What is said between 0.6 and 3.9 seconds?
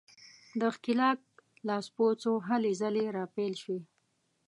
ښکېلاک لاسپوڅو هلې ځلې راپیل شوې.